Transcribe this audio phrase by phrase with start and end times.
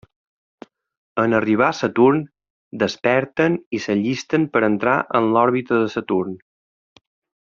[1.23, 2.23] En arribar a Saturn,
[2.83, 6.33] desperten i s'allisten per entrar en l'òrbita de Saturn.